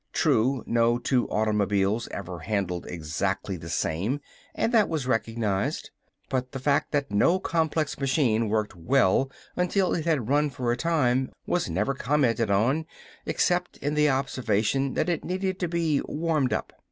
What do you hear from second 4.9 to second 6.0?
recognized.